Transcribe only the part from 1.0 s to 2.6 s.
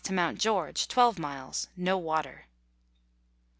miles. No water.